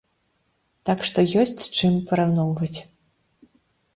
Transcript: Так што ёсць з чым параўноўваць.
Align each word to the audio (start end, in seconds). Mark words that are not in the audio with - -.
Так 0.89 1.03
што 1.09 1.25
ёсць 1.41 1.53
з 1.65 1.67
чым 1.77 1.99
параўноўваць. 2.11 2.79